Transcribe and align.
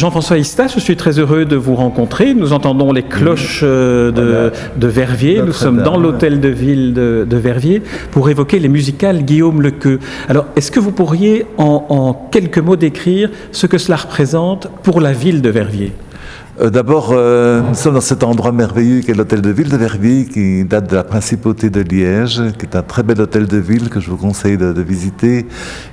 Jean-François 0.00 0.38
Istas, 0.38 0.72
je 0.74 0.80
suis 0.80 0.96
très 0.96 1.18
heureux 1.18 1.44
de 1.44 1.56
vous 1.56 1.74
rencontrer. 1.74 2.32
Nous 2.32 2.54
entendons 2.54 2.90
les 2.90 3.02
cloches 3.02 3.60
euh, 3.62 4.10
de, 4.10 4.50
de 4.80 4.86
Verviers. 4.86 5.42
Nous 5.42 5.52
sommes 5.52 5.82
dans 5.82 5.98
l'hôtel 5.98 6.40
de 6.40 6.48
ville 6.48 6.94
de, 6.94 7.26
de 7.28 7.36
Verviers 7.36 7.82
pour 8.10 8.30
évoquer 8.30 8.60
les 8.60 8.68
musicales 8.68 9.26
Guillaume 9.26 9.60
Lequeux. 9.60 9.98
Alors, 10.30 10.46
est-ce 10.56 10.70
que 10.70 10.80
vous 10.80 10.92
pourriez 10.92 11.44
en, 11.58 11.84
en 11.90 12.14
quelques 12.14 12.60
mots 12.60 12.76
décrire 12.76 13.28
ce 13.52 13.66
que 13.66 13.76
cela 13.76 13.96
représente 13.96 14.68
pour 14.82 15.02
la 15.02 15.12
ville 15.12 15.42
de 15.42 15.50
Verviers? 15.50 15.92
Euh, 16.60 16.68
D'abord, 16.68 17.10
euh, 17.12 17.62
nous 17.66 17.74
sommes 17.74 17.94
dans 17.94 18.00
cet 18.00 18.22
endroit 18.22 18.52
merveilleux 18.52 19.00
qui 19.00 19.10
est 19.10 19.14
l'hôtel 19.14 19.40
de 19.40 19.50
ville 19.50 19.68
de 19.70 19.76
Verviers, 19.76 20.26
qui 20.26 20.64
date 20.64 20.90
de 20.90 20.96
la 20.96 21.04
principauté 21.04 21.70
de 21.70 21.80
Liège, 21.80 22.42
qui 22.58 22.66
est 22.66 22.76
un 22.76 22.82
très 22.82 23.02
bel 23.02 23.20
hôtel 23.20 23.46
de 23.46 23.56
ville 23.56 23.88
que 23.88 23.98
je 24.00 24.10
vous 24.10 24.16
conseille 24.16 24.58
de, 24.58 24.80
visiter. 24.82 25.46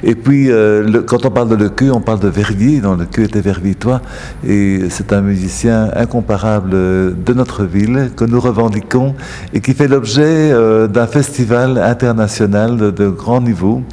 Et 0.03 0.15
puis, 0.15 0.49
euh, 0.51 0.83
le- 0.83 1.01
quand 1.01 1.25
on 1.25 1.31
parle 1.31 1.49
de 1.49 1.55
Lequeux, 1.55 1.91
on 1.91 2.01
parle 2.01 2.19
de 2.19 2.27
Verviers, 2.27 2.79
dont 2.81 2.95
Lequeux 2.95 3.23
était 3.23 3.41
verviétois, 3.41 4.01
et 4.45 4.81
c'est 4.89 5.13
un 5.13 5.21
musicien 5.21 5.89
incomparable 5.95 6.71
de 6.71 7.33
notre 7.33 7.63
ville 7.63 8.11
que 8.15 8.25
nous 8.25 8.39
revendiquons 8.39 9.15
et 9.53 9.59
qui 9.61 9.73
fait 9.73 9.87
l'objet 9.87 10.53
d'un 10.87 11.07
festival 11.07 11.77
international 11.77 12.77
de, 12.77 13.09
grand 13.09 13.41
niveau, 13.41 13.83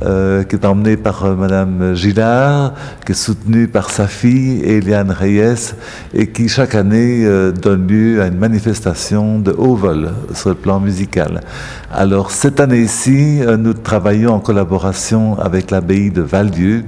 qui 0.00 0.56
est 0.56 0.64
emmené 0.64 0.96
par 0.96 1.36
Madame 1.36 1.94
Gillard, 1.94 2.74
qui 3.04 3.12
est 3.12 3.14
soutenu 3.14 3.68
par 3.68 3.90
sa 3.90 4.06
fille 4.06 4.62
Eliane 4.64 5.10
Reyes, 5.10 5.74
et 6.18 6.26
qui 6.26 6.48
chaque 6.48 6.74
année 6.74 7.24
euh, 7.24 7.52
donne 7.52 7.86
lieu 7.86 8.20
à 8.20 8.26
une 8.26 8.38
manifestation 8.38 9.38
de 9.38 9.52
haut 9.52 9.76
vol 9.76 10.10
sur 10.34 10.48
le 10.48 10.56
plan 10.56 10.80
musical. 10.80 11.42
Alors 11.92 12.32
cette 12.32 12.58
année-ci, 12.58 13.40
euh, 13.40 13.56
nous 13.56 13.72
travaillons 13.72 14.34
en 14.34 14.40
collaboration 14.40 15.38
avec 15.38 15.70
l'abbaye 15.70 16.10
de 16.10 16.20
Valdieu 16.20 16.84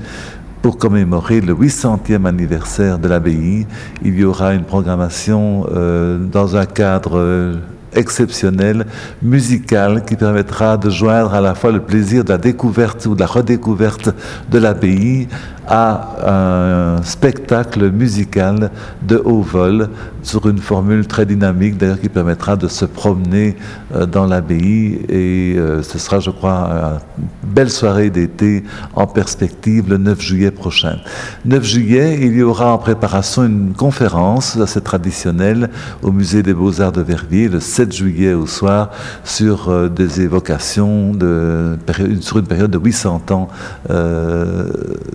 pour 0.62 0.78
commémorer 0.78 1.40
le 1.40 1.54
800e 1.54 2.26
anniversaire 2.26 2.98
de 2.98 3.06
l'abbaye. 3.06 3.68
Il 4.04 4.18
y 4.18 4.24
aura 4.24 4.52
une 4.52 4.64
programmation 4.64 5.64
euh, 5.70 6.18
dans 6.18 6.56
un 6.56 6.66
cadre 6.66 7.54
exceptionnel, 7.94 8.86
musical, 9.22 10.04
qui 10.04 10.16
permettra 10.16 10.76
de 10.76 10.90
joindre 10.90 11.34
à 11.34 11.40
la 11.40 11.54
fois 11.54 11.72
le 11.72 11.80
plaisir 11.80 12.24
de 12.24 12.30
la 12.30 12.38
découverte 12.38 13.06
ou 13.06 13.14
de 13.14 13.20
la 13.20 13.26
redécouverte 13.26 14.10
de 14.50 14.58
l'abbaye 14.58 15.28
à 15.70 16.96
un 16.96 17.02
spectacle 17.04 17.90
musical 17.92 18.70
de 19.02 19.22
haut 19.24 19.42
vol 19.42 19.88
sur 20.22 20.48
une 20.48 20.58
formule 20.58 21.06
très 21.06 21.24
dynamique, 21.24 21.78
d'ailleurs 21.78 22.00
qui 22.00 22.08
permettra 22.08 22.56
de 22.56 22.66
se 22.66 22.84
promener 22.84 23.56
euh, 23.94 24.04
dans 24.04 24.26
l'abbaye 24.26 25.00
et 25.08 25.54
euh, 25.56 25.82
ce 25.82 25.98
sera, 25.98 26.18
je 26.18 26.30
crois, 26.30 27.00
une 27.18 27.48
belle 27.48 27.70
soirée 27.70 28.10
d'été 28.10 28.64
en 28.94 29.06
perspective 29.06 29.88
le 29.88 29.96
9 29.98 30.20
juillet 30.20 30.50
prochain. 30.50 30.98
9 31.44 31.64
juillet, 31.64 32.18
il 32.20 32.34
y 32.34 32.42
aura 32.42 32.72
en 32.72 32.78
préparation 32.78 33.44
une 33.44 33.72
conférence 33.72 34.56
assez 34.56 34.80
traditionnelle 34.80 35.70
au 36.02 36.10
musée 36.10 36.42
des 36.42 36.52
Beaux-Arts 36.52 36.92
de 36.92 37.02
Verviers 37.02 37.48
le 37.48 37.60
7 37.60 37.79
juillet 37.88 38.34
au 38.34 38.46
soir 38.46 38.90
sur 39.24 39.68
euh, 39.68 39.88
des 39.88 40.20
évocations 40.20 41.12
de, 41.12 41.76
sur 42.20 42.38
une 42.38 42.46
période 42.46 42.70
de 42.70 42.78
800 42.78 43.22
ans 43.30 43.48
euh, 43.90 44.64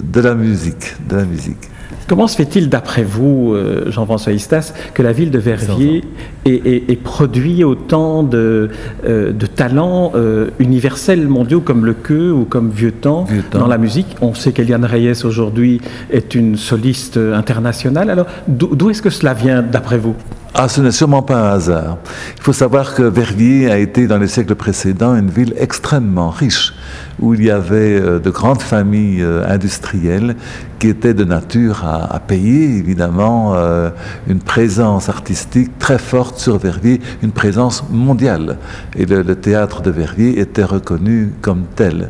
de 0.02 0.22
la 0.22 0.36
musique, 0.36 0.96
de 1.10 1.16
la 1.18 1.26
musique. 1.26 1.58
Comment 2.08 2.28
se 2.28 2.36
fait-il, 2.36 2.70
d'après 2.70 3.04
vous, 3.04 3.54
euh, 3.56 3.90
Jean-François 3.90 4.32
Istas, 4.34 4.74
que 4.94 5.02
la 5.02 5.12
ville 5.12 5.32
de 5.32 5.40
Verviers 5.40 6.04
ait, 6.46 6.52
ait- 6.54 6.84
ait 6.92 6.96
produit 6.96 7.64
autant 7.64 8.22
de, 8.22 8.70
euh, 9.08 9.32
de 9.32 9.46
talents 9.48 10.12
euh, 10.14 10.50
universels 10.60 11.28
mondiaux 11.28 11.62
comme 11.62 11.84
le 11.84 11.94
queue 11.94 12.32
ou 12.32 12.46
comme 12.46 12.70
Vieux 12.70 12.92
Temps, 12.92 13.24
Vieux 13.24 13.42
Temps. 13.50 13.58
dans 13.60 13.68
la 13.68 13.80
musique? 13.80 14.16
On 14.22 14.36
sait 14.36 14.52
qu'Eliane 14.52 14.86
Reyes 14.86 15.26
aujourd'hui 15.26 15.82
est 16.12 16.36
une 16.36 16.58
soliste 16.58 17.18
internationale. 17.18 18.12
Alors, 18.12 18.28
d'où 18.48 18.92
est-ce 18.92 19.02
que 19.02 19.10
cela 19.10 19.34
vient, 19.34 19.64
d'après 19.64 19.98
vous? 19.98 20.16
Ah, 20.58 20.70
ce 20.70 20.80
n'est 20.80 20.92
sûrement 20.92 21.22
pas 21.22 21.36
un 21.36 21.54
hasard. 21.56 21.98
Il 22.38 22.42
faut 22.42 22.54
savoir 22.54 22.96
que 22.96 23.04
Verviers 23.04 23.70
a 23.70 23.78
été, 23.78 24.08
dans 24.08 24.18
les 24.18 24.30
siècles 24.30 24.56
précédents, 24.56 25.14
une 25.14 25.30
ville 25.30 25.54
extrêmement 25.58 26.30
riche, 26.30 26.74
où 27.20 27.34
il 27.34 27.44
y 27.44 27.52
avait 27.52 28.00
euh, 28.00 28.20
de 28.20 28.30
grandes 28.30 28.62
familles 28.62 29.22
euh, 29.22 29.46
industrielles 29.50 30.38
qui 30.86 30.92
étaient 30.92 31.16
de 31.16 31.24
nature 31.24 31.84
à, 31.84 32.20
payer, 32.20 32.78
évidemment, 32.78 33.54
euh, 33.56 33.90
une 34.28 34.40
présence 34.40 35.10
artistique 35.10 35.80
très 35.80 35.98
forte 35.98 36.38
sur 36.38 36.60
Verviers, 36.60 37.02
une 37.24 37.32
présence 37.32 37.84
mondiale. 37.90 38.58
Et 38.96 39.08
le, 39.08 39.36
théâtre 39.36 39.82
de 39.82 39.90
Verviers 39.90 40.40
était 40.40 40.64
reconnu 40.64 41.34
comme 41.42 41.64
tel. 41.76 42.10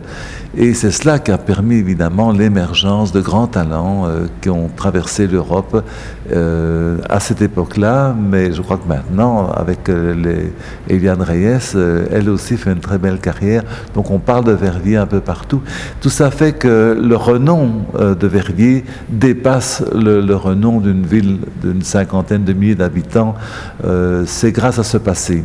Et 0.58 0.74
c'est 0.74 0.92
cela 0.92 1.20
qui 1.20 1.32
a 1.32 1.38
permis 1.38 1.76
évidemment 1.76 2.32
l'émergence 2.32 3.12
de 3.12 3.20
grands 3.20 3.48
talents 3.48 4.08
euh, 4.08 4.26
qui 4.42 4.50
ont 4.50 4.70
traversé 4.74 5.28
l'Europe 5.28 5.84
euh, 6.32 6.98
à 7.10 7.20
cette 7.20 7.42
époque-là, 7.42 8.16
mais 8.18 8.54
je 8.54 8.62
crois 8.62 8.78
que 8.78 8.88
maintenant, 8.88 9.52
avec 9.52 9.90
les 9.90 10.54
Eliane 10.90 11.22
Reyes, 11.22 11.76
elle 12.12 12.30
aussi 12.30 12.56
fait 12.56 12.72
une 12.72 12.80
très 12.80 12.98
belle 12.98 13.20
carrière. 13.20 13.64
Donc 13.94 14.12
on 14.12 14.20
parle 14.20 14.46
de 14.46 14.54
Verviers 14.54 14.98
un 14.98 15.06
peu 15.06 15.20
partout. 15.20 15.62
Tout 16.00 16.10
ça 16.10 16.32
fait 16.32 16.54
que 16.54 16.98
le 17.02 17.16
renom 17.18 17.86
de 17.94 18.28
Verviers 18.28 18.65
dépasse 19.10 19.84
le, 19.94 20.36
renom 20.36 20.80
d'une 20.80 21.06
ville 21.06 21.40
d'une 21.62 21.82
cinquantaine 21.82 22.44
de 22.44 22.54
milliers 22.54 22.76
d'habitants. 22.76 23.36
Euh, 23.84 24.24
c'est 24.26 24.52
grâce 24.52 24.80
à 24.80 24.84
ce 24.84 24.98
passé. 24.98 25.44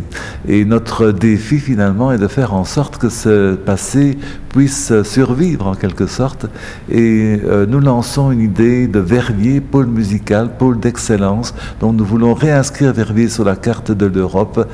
Et 0.48 0.64
notre 0.64 1.12
défi 1.12 1.58
finalement 1.58 2.12
est 2.12 2.18
de 2.18 2.28
faire 2.28 2.54
en 2.54 2.64
sorte 2.64 2.98
que 2.98 3.08
ce 3.08 3.54
passé 3.54 4.18
puisse 4.50 4.92
survivre 5.02 5.66
en 5.66 5.74
quelque 5.74 6.06
sorte. 6.06 6.46
Et 6.90 7.40
euh, 7.44 7.66
nous 7.66 7.80
lançons 7.80 8.30
une 8.30 8.40
idée 8.40 8.86
de 8.86 8.98
Verviers, 8.98 9.60
pôle 9.60 9.86
musical, 9.86 10.50
pôle 10.58 10.78
d'excellence. 10.80 11.54
Donc 11.80 11.96
nous 11.96 12.04
voulons 12.04 12.34
réinscrire 12.34 12.92
Verviers 12.92 13.28
sur 13.28 13.44
la 13.44 13.56
carte 13.56 13.92
de 13.92 14.06
l'Europe 14.06 14.66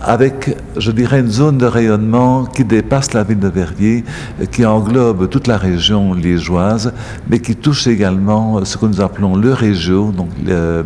avec, 0.00 0.56
je 0.76 0.90
dirais, 0.90 1.20
une 1.20 1.30
zone 1.30 1.58
de 1.58 1.66
rayonnement 1.66 2.44
qui 2.44 2.64
dépasse 2.64 3.12
la 3.12 3.22
ville 3.22 3.38
de 3.38 3.48
Verviers, 3.48 4.04
qui 4.50 4.64
englobe 4.64 5.28
toute 5.28 5.46
la 5.46 5.58
région 5.58 6.14
liégeoise, 6.14 6.92
mais 7.28 7.38
qui 7.40 7.56
touche 7.56 7.86
également 7.86 8.64
ce 8.64 8.76
que 8.76 8.86
nous 8.86 9.00
appelons 9.00 9.36
le 9.36 9.52
Régio, 9.52 10.12
donc 10.12 10.30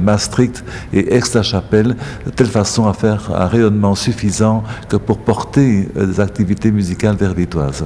Maastricht 0.01 0.65
et 0.93 1.15
Aix-la-Chapelle, 1.15 1.97
de 2.27 2.31
telle 2.31 2.49
façon 2.49 2.87
à 2.87 2.93
faire 2.93 3.31
un 3.35 3.47
rayonnement 3.47 3.95
suffisant 3.95 4.65
que 4.89 4.97
pour 4.97 5.19
porter 5.19 5.89
euh, 5.97 6.07
des 6.07 6.21
activités 6.21 6.71
musicales 6.71 7.17
verviétoises. 7.17 7.85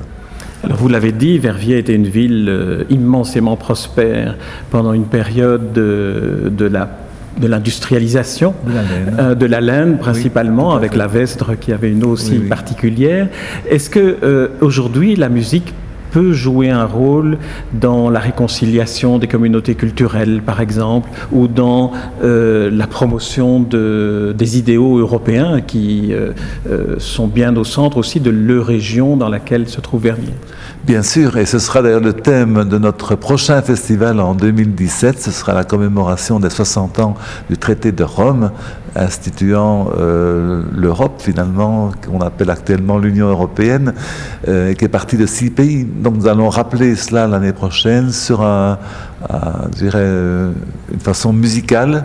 Alors, 0.65 0.77
vous 0.77 0.89
l'avez 0.89 1.13
dit, 1.13 1.39
Verviers 1.39 1.79
était 1.79 1.95
une 1.95 2.09
ville 2.09 2.49
euh, 2.49 2.85
immensément 2.91 3.57
prospère 3.57 4.37
pendant 4.71 4.93
une 4.93 5.05
période 5.05 5.73
de, 5.73 6.51
de 6.51 6.65
la 6.65 6.91
de 7.41 7.47
l'industrialisation, 7.47 8.55
De 8.67 8.73
la 8.75 8.83
laine. 8.83 9.17
euh, 9.19 9.35
de 9.35 9.47
la 9.47 9.61
laine 9.61 9.99
principalement, 9.99 10.75
avec 10.75 10.95
la 10.97 11.07
Vestre 11.07 11.55
qui 11.59 11.73
avait 11.73 11.91
une 11.91 12.05
eau 12.05 12.11
aussi 12.11 12.33
Oui, 12.33 12.39
oui. 12.43 12.49
particulière. 12.49 13.29
Est-ce 13.69 13.89
que 13.91 14.17
euh, 14.23 14.49
aujourd'hui 14.61 15.17
la 15.17 15.29
musique 15.29 15.73
peut 16.11 16.33
jouer 16.33 16.71
un 16.71 16.85
rôle 16.85 17.39
dans 17.73 18.11
la 18.11 18.21
réconciliation 18.21 19.19
des 19.19 19.27
communautés 19.27 19.75
culturelles, 19.75 20.43
par 20.45 20.61
exemple, 20.61 21.09
ou 21.33 21.49
dans 21.49 21.93
euh, 22.23 22.71
la 22.73 22.87
promotion 22.87 23.61
de, 23.61 24.35
des 24.37 24.59
idéaux 24.59 24.99
européens 24.99 25.61
qui 25.61 26.13
euh, 26.13 26.33
euh, 26.69 26.97
sont 26.99 27.27
bien 27.27 27.57
au 27.57 27.65
centre 27.65 27.97
aussi 27.97 28.21
de 28.21 28.31
leur 28.31 28.67
région 28.67 29.17
dans 29.17 29.29
laquelle 29.29 29.69
se 29.69 29.81
trouve 29.81 30.03
Verviers 30.03 30.35
Bien 30.85 31.03
sûr, 31.03 31.37
et 31.37 31.47
ce 31.47 31.59
sera 31.59 31.83
d'ailleurs 31.83 32.01
le 32.01 32.13
thème 32.13 32.65
de 32.65 32.79
notre 32.79 33.15
prochain 33.15 33.61
festival 33.63 34.21
en 34.21 34.35
2017. 34.35 35.21
Ce 35.21 35.31
sera 35.31 35.53
la 35.53 35.65
commémoration 35.65 36.41
des 36.41 36.51
60 36.51 37.01
ans 37.01 37.15
du 37.51 37.59
traité 37.59 37.93
de 37.93 38.05
Rome, 38.05 38.51
instituant 38.97 39.91
euh, 39.97 40.63
l'Europe 40.75 41.21
finalement, 41.21 41.91
qu'on 42.05 42.21
appelle 42.21 42.51
actuellement 42.51 42.99
l'Union 42.99 43.29
européenne, 43.29 43.95
euh, 44.47 44.75
qui 44.75 44.85
est 44.85 44.89
partie 44.89 45.17
de 45.17 45.27
six 45.27 45.51
pays. 45.51 45.85
Donc 45.85 46.17
nous 46.17 46.27
allons 46.27 46.49
rappeler 46.49 46.97
cela 46.97 47.27
l'année 47.27 47.53
prochaine 47.53 48.11
sur 48.11 48.43
euh, 48.43 48.75
une 50.93 51.01
façon 51.01 51.33
musicale 51.33 52.05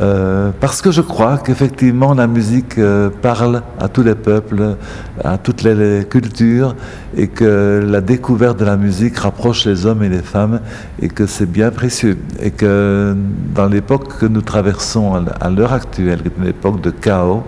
Euh, 0.00 0.50
parce 0.60 0.82
que 0.82 0.90
je 0.90 1.00
crois 1.00 1.38
qu'effectivement 1.38 2.14
la 2.14 2.26
musique 2.26 2.78
euh, 2.78 3.10
parle 3.10 3.62
à 3.78 3.88
tous 3.88 4.02
les 4.02 4.14
peuples, 4.14 4.76
à 5.24 5.36
toutes 5.36 5.62
les, 5.62 6.04
cultures, 6.04 6.76
et 7.16 7.26
que 7.26 7.84
la 7.84 8.00
découverte 8.00 8.58
de 8.58 8.64
la 8.64 8.76
musique 8.76 9.18
rapproche 9.18 9.66
les 9.66 9.86
hommes 9.86 10.02
et 10.02 10.08
les 10.08 10.22
femmes, 10.22 10.60
et 11.02 11.08
que 11.08 11.26
c'est 11.26 11.50
bien 11.50 11.70
précieux. 11.70 12.18
Et 12.40 12.50
que 12.50 13.16
dans 13.54 13.66
l'époque 13.66 14.18
que 14.18 14.26
nous 14.26 14.42
traversons 14.42 15.24
à 15.40 15.50
l'heure 15.50 15.72
actuelle, 15.72 16.22
qui 16.22 16.28
est 16.28 16.38
une 16.38 16.48
époque 16.48 16.80
de 16.80 16.90
chaos, 16.90 17.42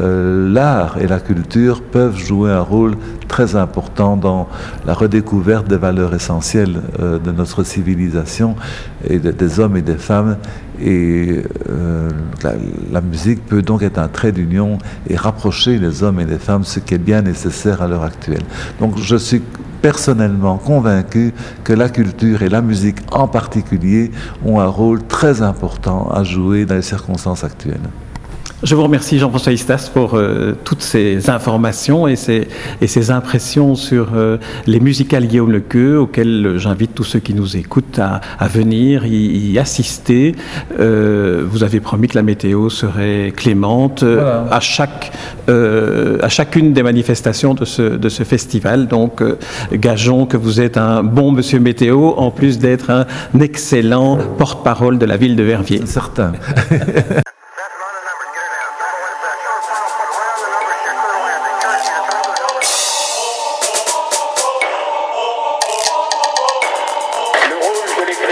euh, 0.00 0.52
l'art 0.52 0.98
et 0.98 1.06
la 1.06 1.20
culture 1.20 1.82
peuvent 1.82 2.16
jouer 2.16 2.50
un 2.50 2.60
rôle 2.60 2.96
très 3.28 3.56
important 3.56 4.16
dans 4.16 4.48
la 4.86 4.94
redécouverte 4.94 5.68
des 5.68 5.76
valeurs 5.76 6.14
essentielles 6.14 6.82
de 6.98 7.32
notre 7.32 7.62
civilisation, 7.62 8.56
et 9.08 9.18
des 9.18 9.60
hommes 9.60 9.76
et 9.76 9.82
des 9.82 9.96
femmes 9.96 10.36
et 10.80 11.42
euh, 11.68 12.10
la, 12.92 13.00
musique 13.00 13.46
peut 13.46 13.62
donc 13.62 13.82
être 13.82 13.98
un 13.98 14.08
trait 14.08 14.32
d'union 14.32 14.78
et 15.08 15.16
rapprocher 15.16 15.78
les 15.78 16.02
hommes 16.02 16.20
et 16.20 16.24
les 16.24 16.38
femmes, 16.38 16.64
ce 16.64 16.80
qui 16.80 16.94
est 16.94 16.98
bien 16.98 17.22
nécessaire 17.22 17.82
à 17.82 17.88
l'heure 17.88 18.02
actuelle. 18.02 18.42
Donc 18.80 18.98
je 18.98 19.16
suis 19.16 19.42
personnellement 19.80 20.58
convaincu 20.58 21.34
que 21.64 21.72
la 21.72 21.88
culture 21.88 22.42
et 22.42 22.48
la 22.48 22.62
musique 22.62 22.98
en 23.12 23.28
particulier 23.28 24.10
ont 24.44 24.60
un 24.60 24.66
rôle 24.66 25.02
très 25.06 25.42
important 25.42 26.08
à 26.10 26.24
jouer 26.24 26.64
dans 26.64 26.76
les 26.76 26.82
circonstances 26.82 27.44
actuelles. 27.44 27.80
Je 28.64 28.76
vous 28.76 28.84
remercie 28.84 29.18
Jean-François 29.18 29.50
Istas 29.50 29.90
pour 29.92 30.14
euh, 30.14 30.54
toutes 30.62 30.82
ces 30.82 31.30
informations 31.30 32.06
et 32.06 32.14
ces, 32.14 32.46
et 32.80 32.86
ces 32.86 33.10
impressions 33.10 33.74
sur 33.74 34.10
euh, 34.14 34.36
les 34.68 34.78
musicales 34.78 35.26
Guillaume 35.26 35.50
Lequeux 35.50 35.98
auxquelles 35.98 36.54
j'invite 36.58 36.94
tous 36.94 37.02
ceux 37.02 37.18
qui 37.18 37.34
nous 37.34 37.56
écoutent 37.56 37.98
à, 37.98 38.20
à 38.38 38.46
venir 38.46 39.04
y, 39.04 39.58
assister. 39.58 40.36
Euh, 40.78 41.44
vous 41.44 41.64
avez 41.64 41.80
promis 41.80 42.06
que 42.06 42.14
la 42.14 42.22
météo 42.22 42.68
serait 42.68 43.32
clémente 43.34 44.04
à, 44.04 44.60
chaque, 44.60 45.12
à 45.48 46.28
chacune 46.28 46.72
des 46.72 46.82
manifestations 46.82 47.54
de 47.54 47.64
ce, 47.64 47.82
de 47.82 48.08
ce 48.08 48.22
festival. 48.22 48.86
Donc 48.86 49.22
gageons 49.72 50.24
que 50.26 50.36
vous 50.36 50.60
êtes 50.60 50.76
un 50.76 51.02
bon 51.02 51.32
monsieur 51.32 51.58
météo 51.58 52.12
en 52.16 52.30
plus 52.30 52.58
d'être 52.58 52.90
un 52.90 53.06
excellent 53.40 54.18
porte-parole 54.38 54.98
de 54.98 55.06
la 55.06 55.16
ville 55.16 55.36
de 55.36 55.42
Verviers. 55.42 55.82
Certain. 55.84 56.32